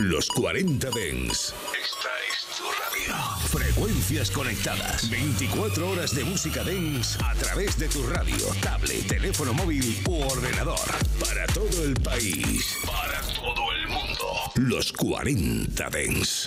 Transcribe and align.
Los 0.00 0.28
40 0.30 0.88
Dens. 0.92 1.54
Esta 1.78 2.08
es 2.26 2.56
tu 2.56 2.64
radio. 2.64 3.48
Frecuencias 3.48 4.30
conectadas. 4.30 5.10
24 5.10 5.90
horas 5.90 6.14
de 6.14 6.24
música 6.24 6.64
Dens 6.64 7.18
a 7.22 7.34
través 7.34 7.78
de 7.78 7.86
tu 7.86 8.02
radio, 8.06 8.38
tablet, 8.62 9.06
teléfono 9.06 9.52
móvil 9.52 10.02
u 10.08 10.22
ordenador. 10.22 10.80
Para 11.22 11.44
todo 11.48 11.84
el 11.84 11.92
país. 12.00 12.78
Para 12.86 13.20
todo 13.20 13.72
el 13.72 13.88
mundo. 13.88 14.24
Los 14.54 14.90
40 14.90 15.90
Dens. 15.90 16.46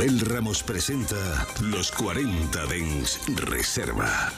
Abel 0.00 0.20
Ramos 0.20 0.62
presenta 0.62 1.46
Los 1.60 1.92
40 1.92 2.64
Dens 2.68 3.20
Reserva. 3.36 4.32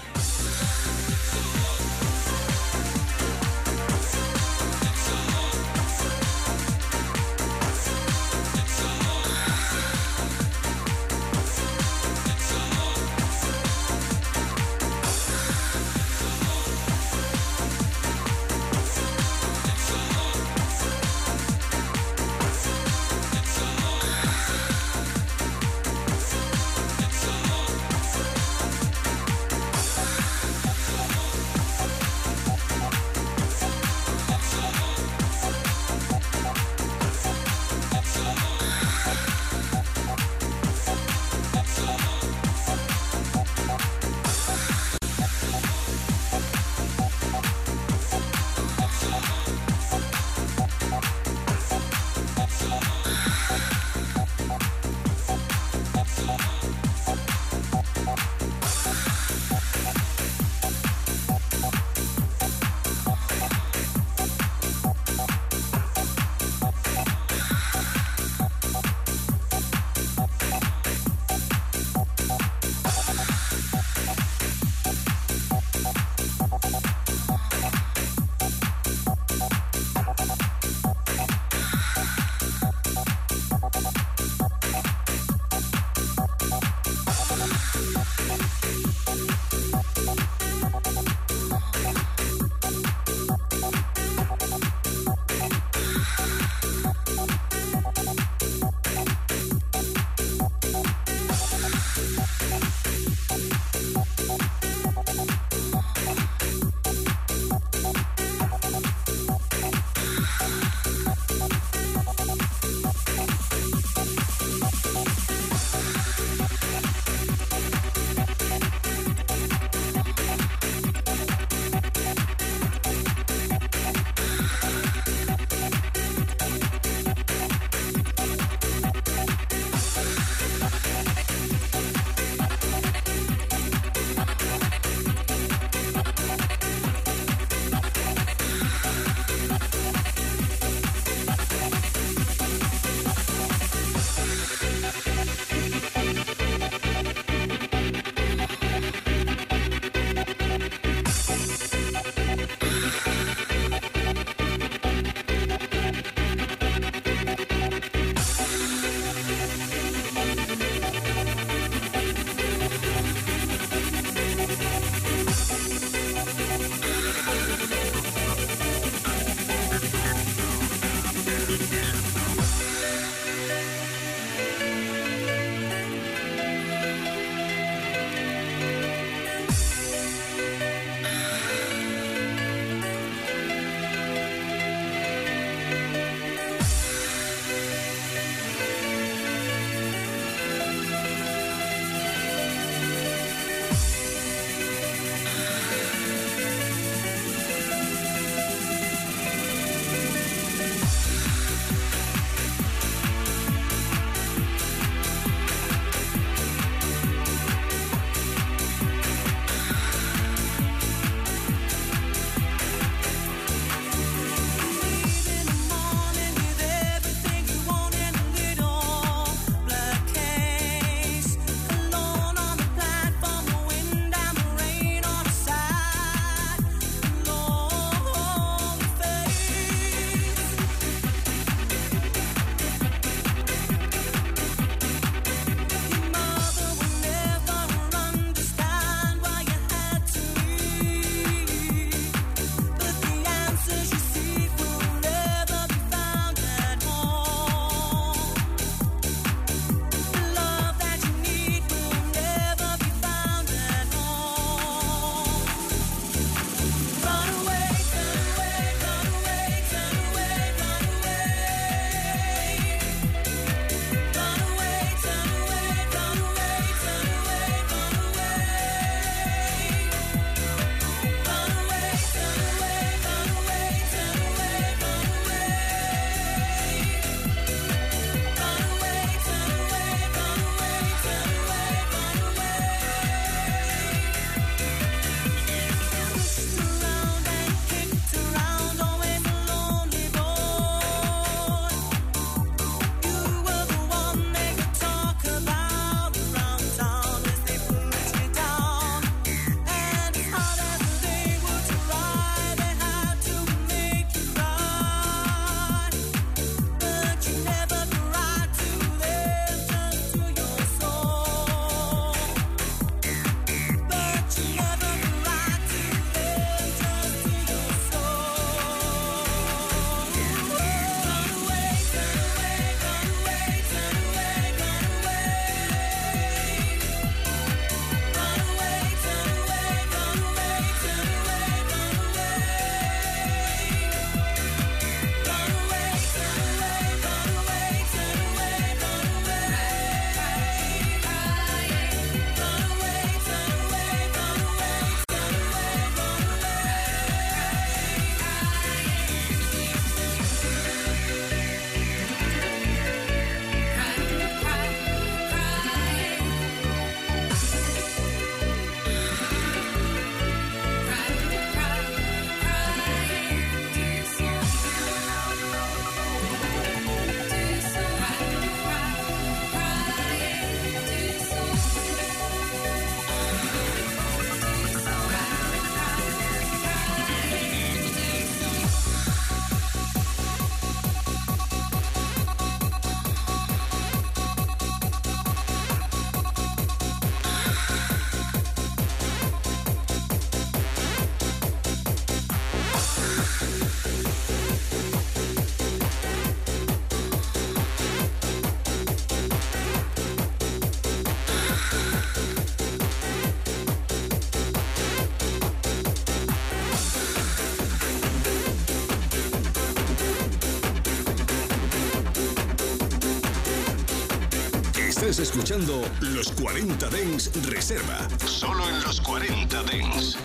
escuchando 415.32 415.82
Los 416.00 416.30
40 416.32 416.90
Dens 416.90 417.30
Reserva. 417.46 418.06
Solo 418.26 418.68
en 418.68 418.82
Los 418.82 419.00
40 419.00 419.62
Dens. 419.62 420.18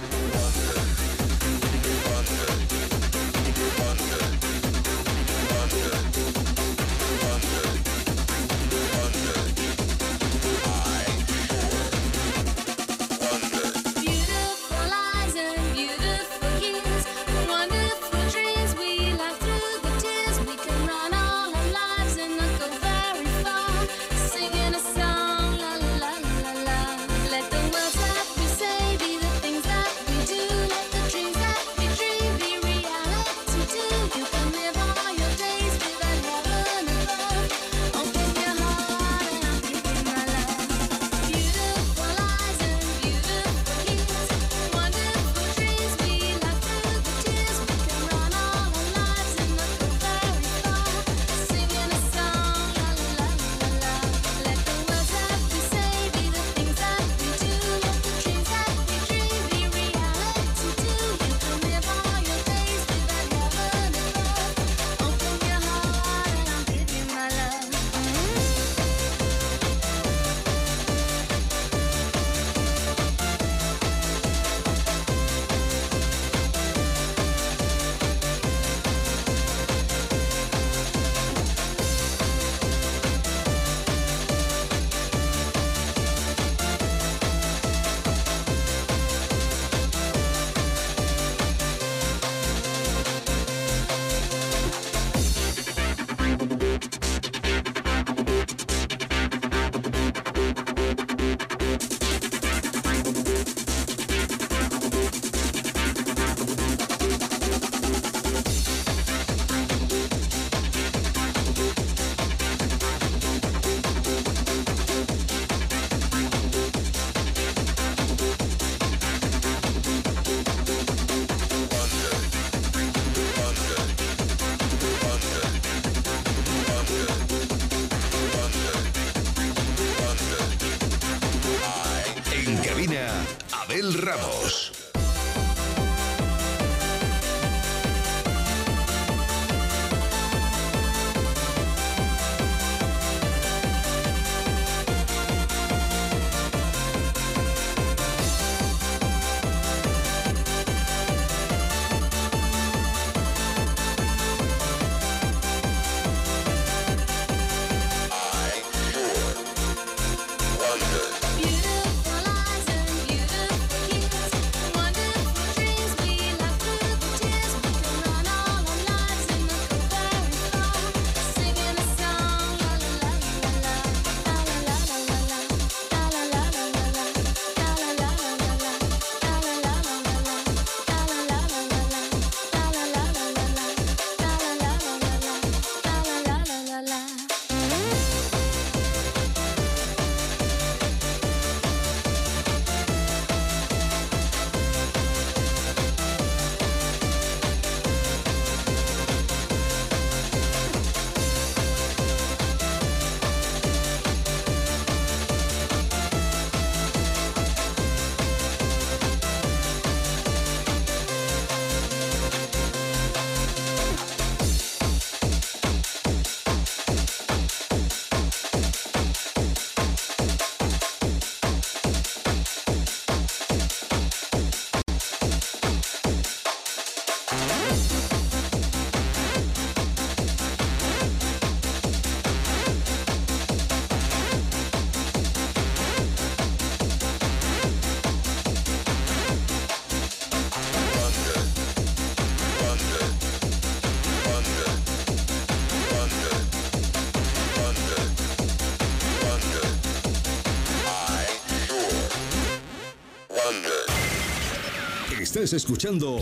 Estás 255.38 255.54
escuchando 255.54 256.18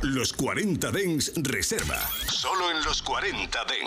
Los 0.00 0.32
40 0.32 0.90
Dens 0.90 1.30
Reserva. 1.36 2.00
Solo 2.32 2.70
en 2.70 2.82
los 2.84 3.02
40 3.02 3.64
Dens. 3.66 3.79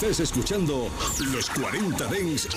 Estás 0.00 0.20
escuchando 0.20 0.88
Los 1.30 1.50
40 1.50 2.06
Dens 2.06 2.48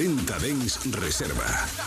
40 0.00 0.38
Dens 0.40 0.78
Reserva. 0.94 1.79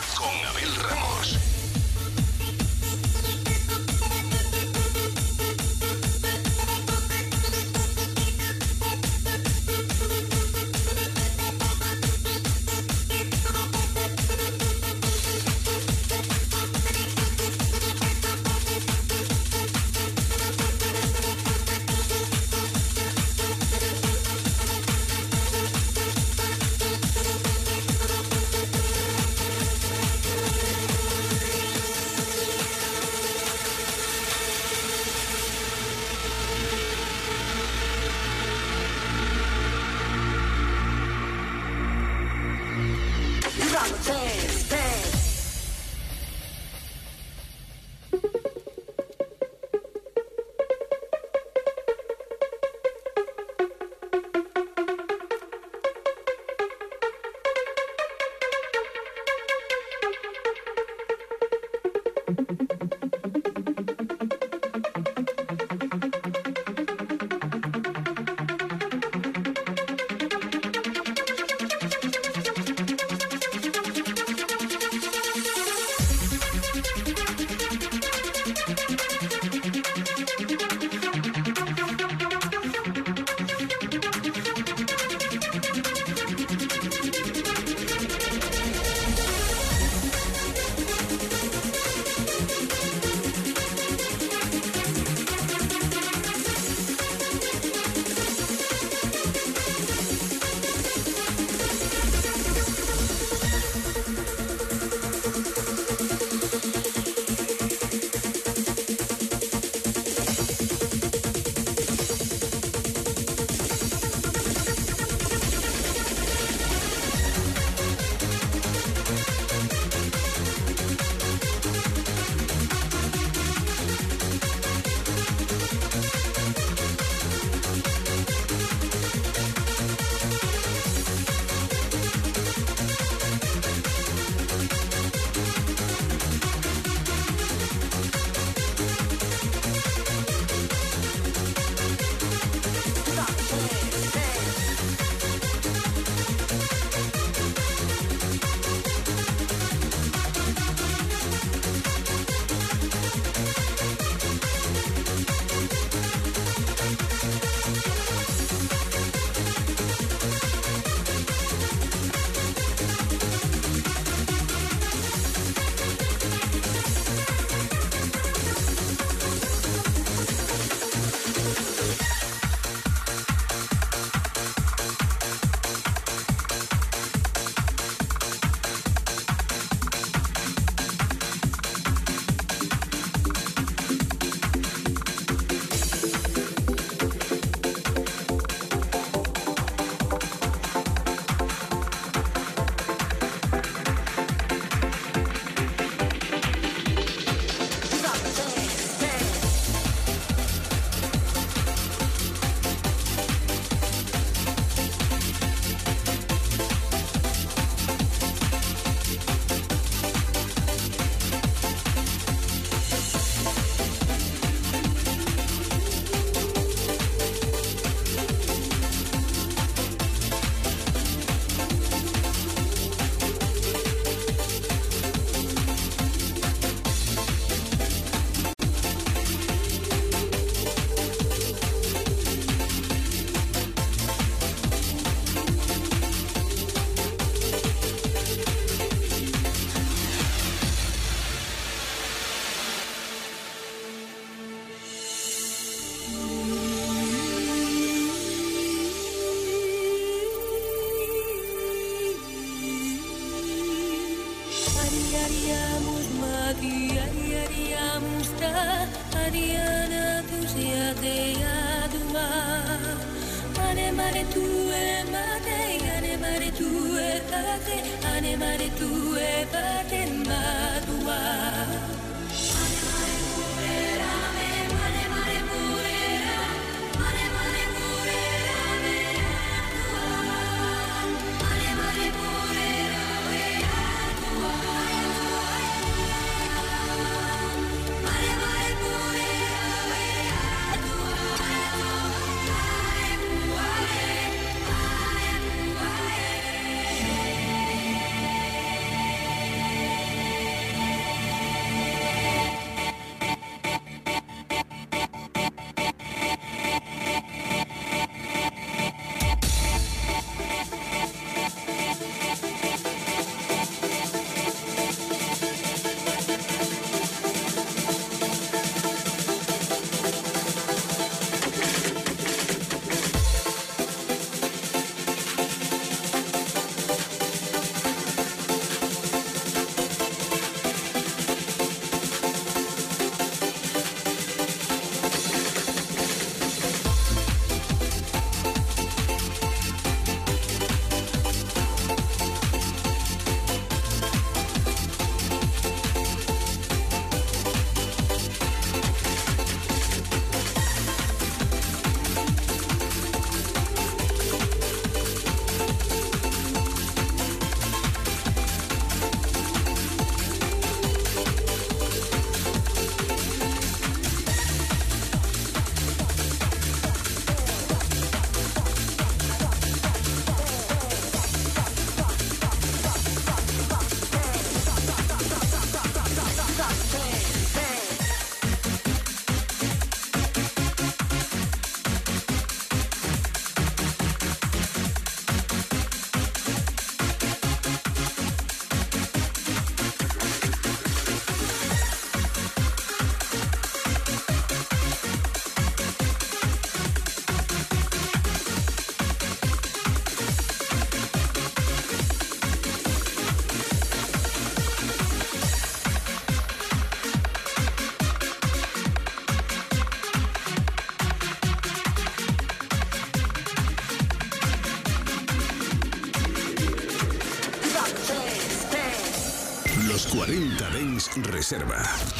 Reserva. 421.15 422.12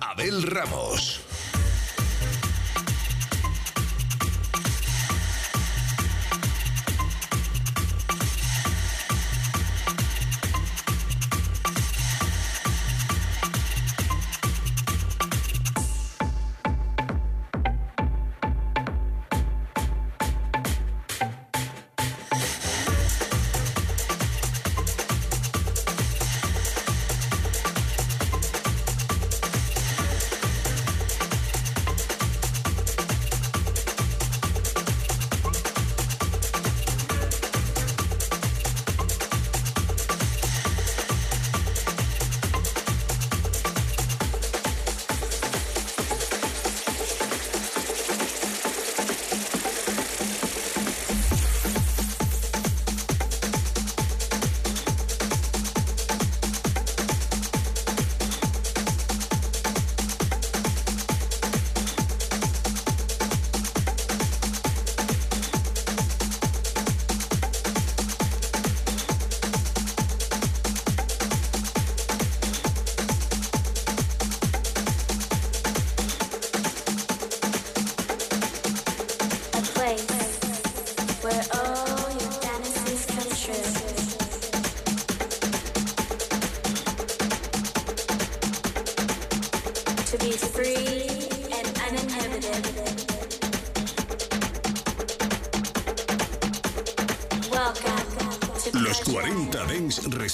Abel 0.00 0.42
Ramos. 0.42 1.07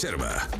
Reserva. 0.04 0.53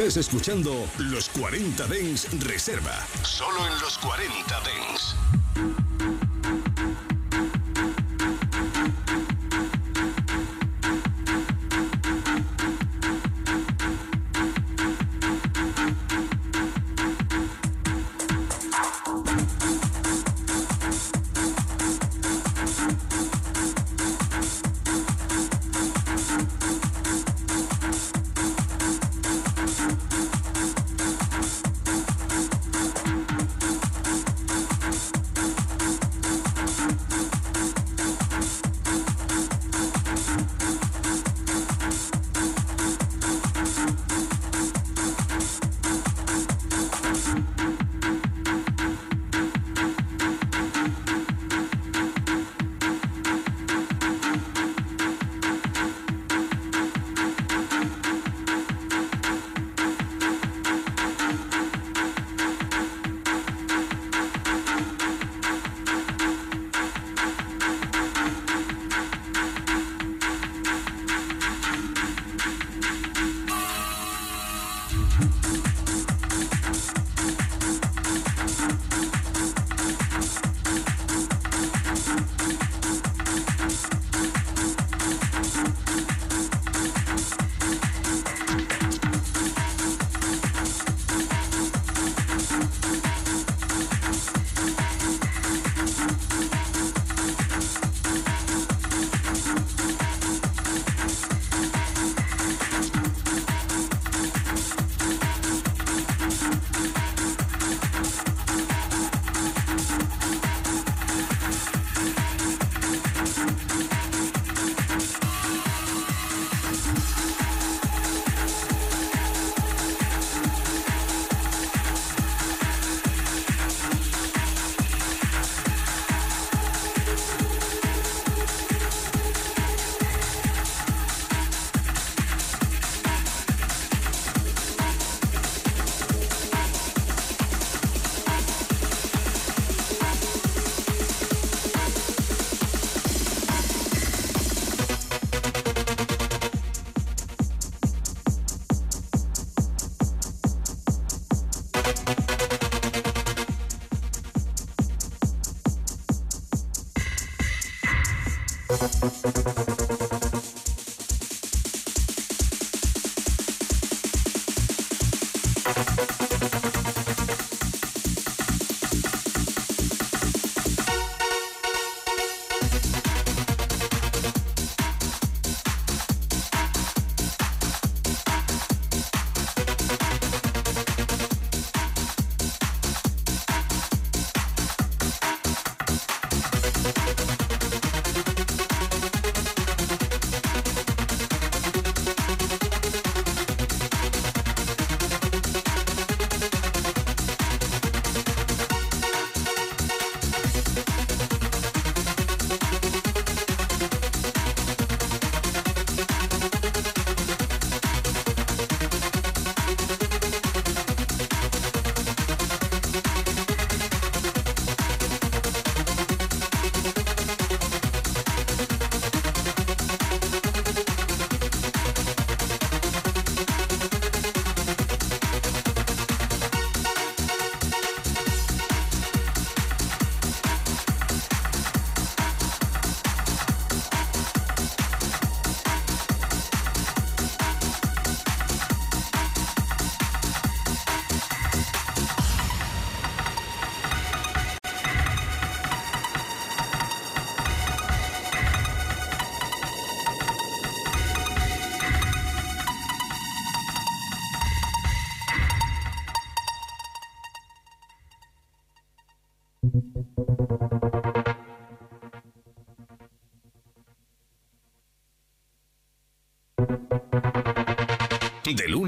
Estás 0.00 0.16
escuchando 0.16 0.72
Los 0.96 1.28
40 1.28 1.86
Dens 1.86 2.26
Reserva. 2.42 3.06
Solo 3.22 3.66
en 3.66 3.80
los 3.82 3.98
40 3.98 4.60
Dens. 4.62 5.99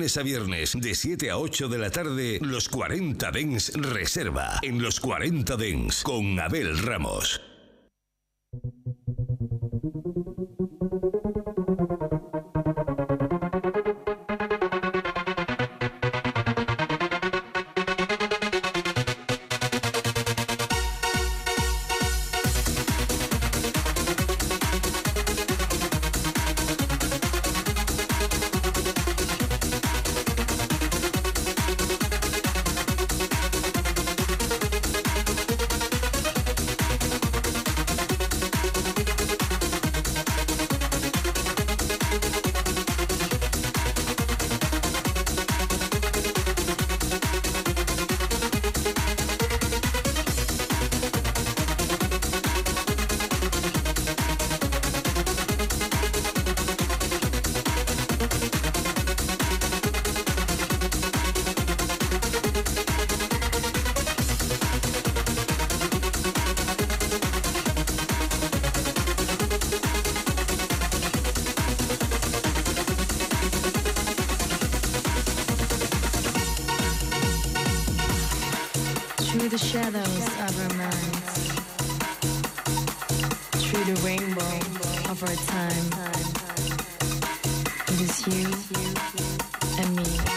Lunes 0.02 0.16
a 0.16 0.22
viernes, 0.24 0.72
de 0.80 0.96
7 0.96 1.30
a 1.30 1.38
8 1.38 1.68
de 1.68 1.78
la 1.78 1.88
tarde, 1.88 2.40
los 2.42 2.68
40 2.68 3.30
Dens 3.30 3.72
Reserva. 3.74 4.58
En 4.62 4.82
los 4.82 4.98
40 4.98 5.56
Dens, 5.56 6.02
con 6.02 6.40
Abel 6.40 6.76
Ramos. 6.78 7.51
It 88.02 88.10
is 88.10 88.26
you 88.26 89.82
and 89.82 89.96
me. 89.96 90.31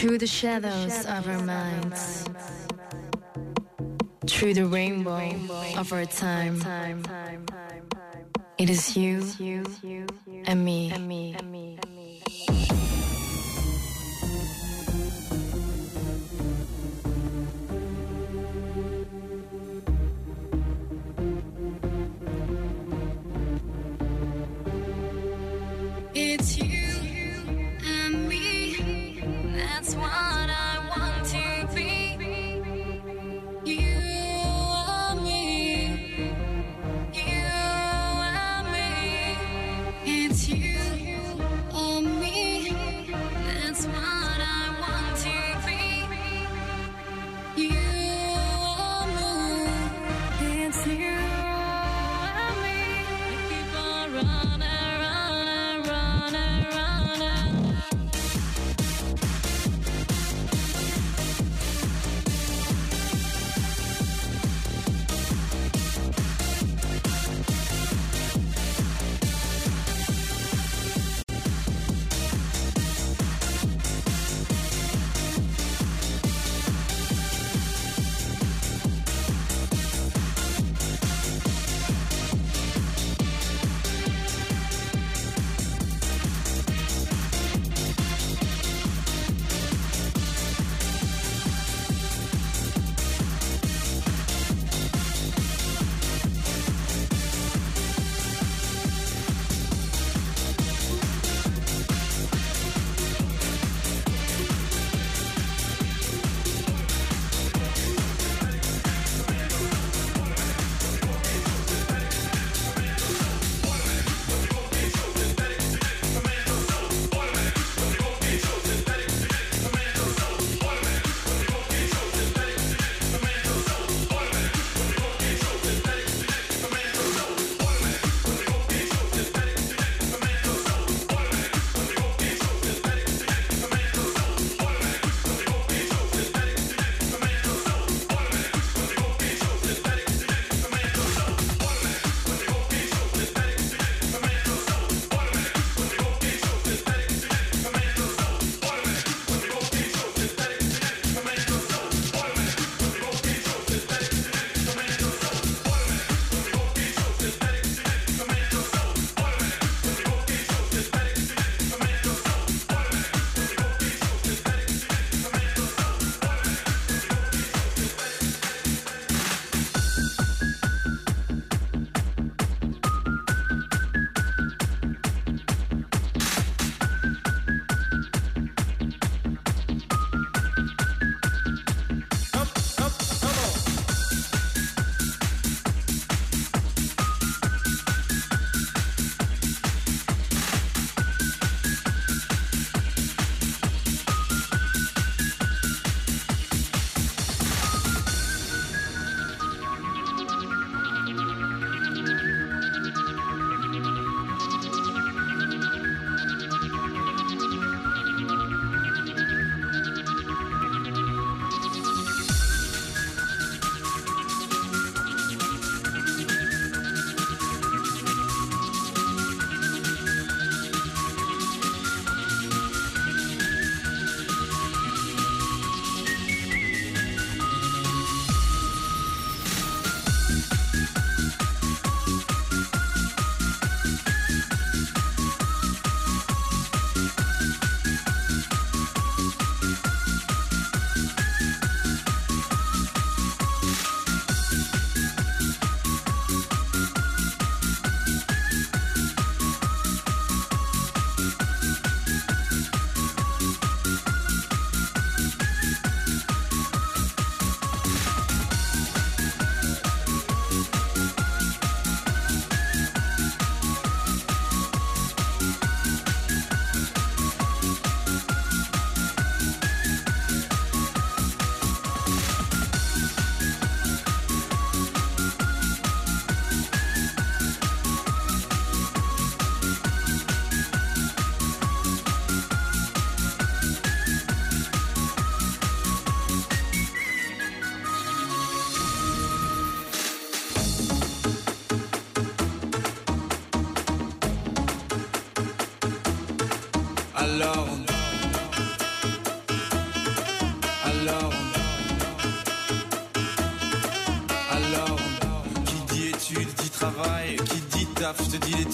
Through 0.00 0.16
the 0.16 0.26
shadows 0.26 1.04
of 1.04 1.28
our 1.28 1.42
minds, 1.42 2.24
through 4.26 4.54
the 4.54 4.64
rainbow 4.64 5.30
of 5.76 5.92
our 5.92 6.06
time, 6.06 6.56
it 8.56 8.70
is 8.70 8.96
you 8.96 9.20
and 10.46 10.64
me. 10.64 11.59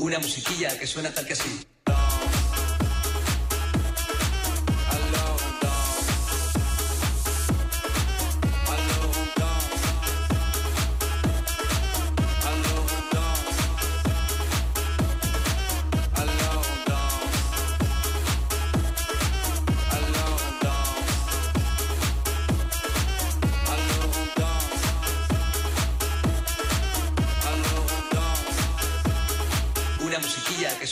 Una 0.00 0.18
musiquilla 0.18 0.78
que 0.78 0.86
suena 0.86 1.12
tal 1.12 1.26
que 1.26 1.32
así. 1.32 1.71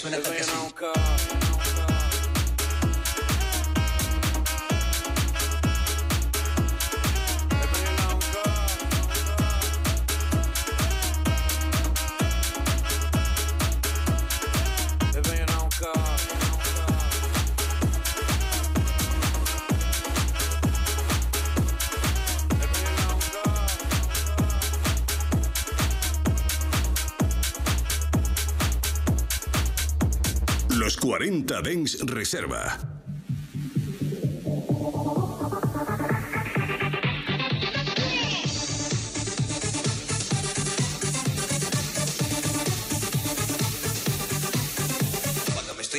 Suena 0.00 0.18
tal 0.22 0.34
que 0.34 0.40
así. 0.40 1.59
40 31.50 31.62
Dens 31.62 31.98
Reserva. 32.06 32.78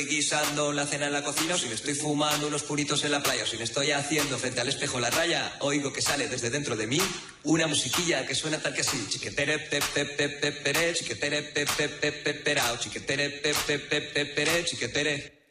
Guisando 0.08 0.72
la 0.72 0.86
cena 0.86 1.06
en 1.06 1.12
la 1.12 1.24
cocina, 1.24 1.54
o 1.54 1.58
si 1.58 1.68
me 1.68 1.74
estoy 1.74 1.94
fumando 1.94 2.46
unos 2.46 2.62
puritos 2.62 3.02
en 3.04 3.12
la 3.12 3.22
playa, 3.22 3.44
o 3.44 3.46
si 3.46 3.56
me 3.56 3.64
estoy 3.64 3.92
haciendo 3.92 4.36
frente 4.38 4.60
al 4.60 4.68
espejo 4.68 5.00
la 5.00 5.10
raya, 5.10 5.56
oigo 5.60 5.92
que 5.92 6.02
sale 6.02 6.28
desde 6.28 6.50
dentro 6.50 6.76
de 6.76 6.86
mí 6.86 7.00
una 7.44 7.66
musiquilla 7.66 8.26
que 8.26 8.34
suena 8.34 8.58
tal 8.58 8.74
que 8.74 8.82
así. 8.82 9.06
Chiquetere 9.08 9.58
pe 9.58 9.80
pe 9.94 10.04
pe 10.04 10.28
pe 10.28 10.52
pere, 10.52 10.92
chiquetere 10.92 11.42
pe 11.42 11.64
pe 11.64 11.88
pe 11.88 12.12
pe 12.12 12.34
perao, 12.34 12.76
chiquetere 12.78 13.30
pe 13.30 13.54
pe 13.66 13.78
pe 13.78 14.00
pe 14.02 14.26
pere, 14.26 14.64
chiquetere. 14.64 15.41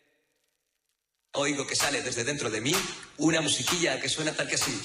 Oigo 1.34 1.65
que 1.65 1.77
sale 1.77 2.01
desde 2.01 2.25
dentro 2.25 2.49
de 2.49 2.59
mí 2.59 2.73
una 3.17 3.39
musiquilla 3.39 4.01
que 4.01 4.09
suena 4.09 4.34
tal 4.34 4.49
que 4.49 4.55
así. 4.55 4.82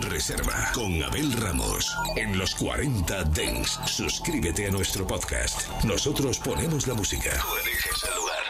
Reserva 0.00 0.70
con 0.74 1.02
Abel 1.02 1.32
Ramos. 1.32 1.94
En 2.16 2.38
los 2.38 2.54
40 2.54 3.24
Dens, 3.24 3.78
suscríbete 3.86 4.66
a 4.66 4.70
nuestro 4.70 5.06
podcast. 5.06 5.68
Nosotros 5.84 6.38
ponemos 6.38 6.86
la 6.86 6.94
música. 6.94 7.30
Tú 7.30 7.56
eliges 7.56 8.04
el 8.04 8.14
lugar. 8.16 8.42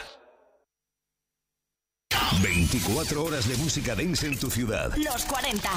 24 2.42 3.24
horas 3.24 3.48
de 3.48 3.56
música 3.56 3.94
dance 3.94 4.26
en 4.26 4.38
tu 4.38 4.50
ciudad. 4.50 4.94
Los 4.96 5.24
40. 5.24 5.70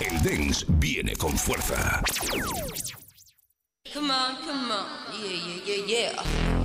El 0.00 0.22
dance 0.22 0.66
viene 0.68 1.16
con 1.16 1.36
fuerza. 1.38 2.02
Come 3.92 4.12
on, 4.12 4.36
come 4.44 4.72
on. 4.72 4.86
Yeah, 5.12 5.64
yeah, 5.66 5.86
yeah, 5.86 6.12
yeah. 6.14 6.61